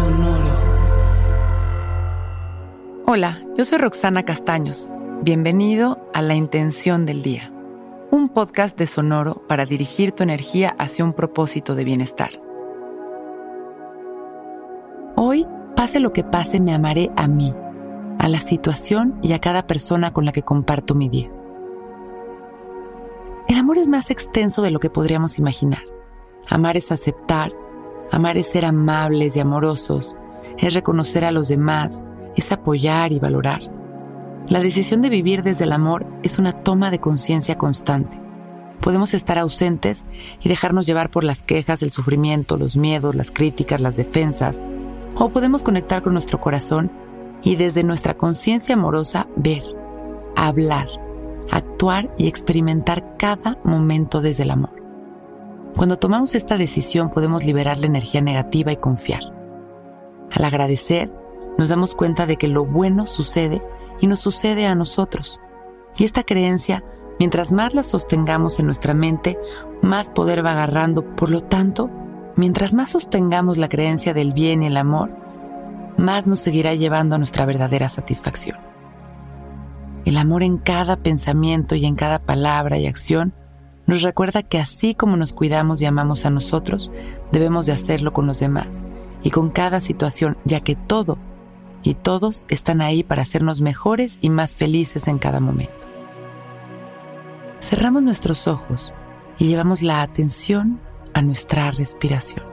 [0.00, 0.50] Sonoro.
[3.06, 4.88] Hola, yo soy Roxana Castaños.
[5.22, 7.52] Bienvenido a La Intención del Día,
[8.10, 12.30] un podcast de Sonoro para dirigir tu energía hacia un propósito de bienestar.
[15.16, 17.54] Hoy, pase lo que pase, me amaré a mí,
[18.18, 21.30] a la situación y a cada persona con la que comparto mi día.
[23.48, 25.82] El amor es más extenso de lo que podríamos imaginar.
[26.48, 27.52] Amar es aceptar,
[28.12, 30.16] amar es ser amables y amorosos,
[30.58, 32.04] es reconocer a los demás,
[32.36, 33.60] es apoyar y valorar.
[34.48, 38.20] La decisión de vivir desde el amor es una toma de conciencia constante.
[38.80, 40.04] Podemos estar ausentes
[40.40, 44.58] y dejarnos llevar por las quejas, el sufrimiento, los miedos, las críticas, las defensas,
[45.16, 46.90] o podemos conectar con nuestro corazón
[47.42, 49.62] y desde nuestra conciencia amorosa ver,
[50.36, 50.88] hablar,
[51.50, 54.79] actuar y experimentar cada momento desde el amor.
[55.76, 59.22] Cuando tomamos esta decisión podemos liberar la energía negativa y confiar.
[60.30, 61.12] Al agradecer,
[61.58, 63.62] nos damos cuenta de que lo bueno sucede
[64.00, 65.40] y nos sucede a nosotros.
[65.96, 66.84] Y esta creencia,
[67.18, 69.38] mientras más la sostengamos en nuestra mente,
[69.82, 71.04] más poder va agarrando.
[71.16, 71.90] Por lo tanto,
[72.36, 75.10] mientras más sostengamos la creencia del bien y el amor,
[75.96, 78.58] más nos seguirá llevando a nuestra verdadera satisfacción.
[80.04, 83.34] El amor en cada pensamiento y en cada palabra y acción
[83.90, 86.92] nos recuerda que así como nos cuidamos y amamos a nosotros,
[87.32, 88.84] debemos de hacerlo con los demás
[89.24, 91.18] y con cada situación, ya que todo
[91.82, 95.74] y todos están ahí para hacernos mejores y más felices en cada momento.
[97.60, 98.94] Cerramos nuestros ojos
[99.38, 100.80] y llevamos la atención
[101.12, 102.44] a nuestra respiración.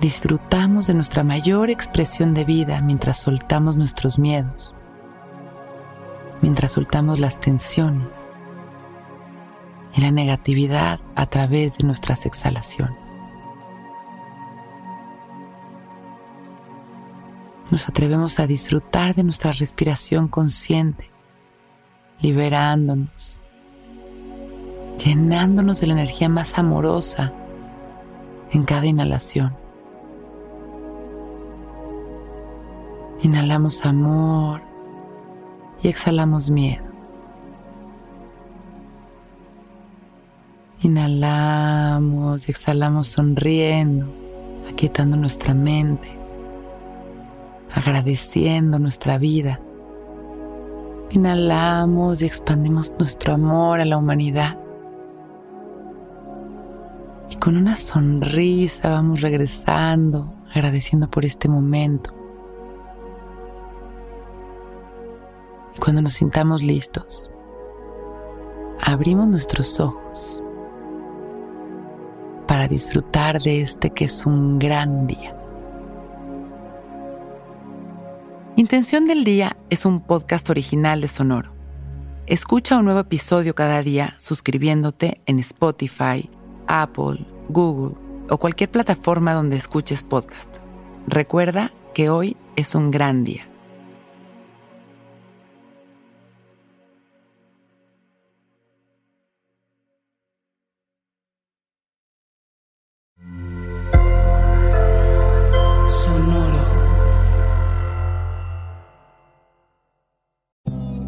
[0.00, 4.74] Disfrutamos de nuestra mayor expresión de vida mientras soltamos nuestros miedos,
[6.40, 8.28] mientras soltamos las tensiones
[9.94, 12.96] y la negatividad a través de nuestras exhalaciones.
[17.70, 21.10] Nos atrevemos a disfrutar de nuestra respiración consciente,
[22.20, 23.40] liberándonos,
[25.04, 27.32] llenándonos de la energía más amorosa
[28.50, 29.56] en cada inhalación.
[33.22, 34.69] Inhalamos amor
[35.82, 36.84] y exhalamos miedo.
[40.82, 44.06] Inhalamos y exhalamos sonriendo,
[44.70, 46.08] aquietando nuestra mente,
[47.74, 49.60] agradeciendo nuestra vida.
[51.10, 54.58] Inhalamos y expandimos nuestro amor a la humanidad.
[57.30, 62.19] Y con una sonrisa vamos regresando, agradeciendo por este momento.
[65.78, 67.30] Cuando nos sintamos listos,
[68.82, 70.42] abrimos nuestros ojos
[72.46, 75.36] para disfrutar de este que es un gran día.
[78.56, 81.52] Intención del Día es un podcast original de Sonoro.
[82.26, 86.28] Escucha un nuevo episodio cada día suscribiéndote en Spotify,
[86.66, 87.96] Apple, Google
[88.28, 90.48] o cualquier plataforma donde escuches podcast.
[91.06, 93.49] Recuerda que hoy es un gran día.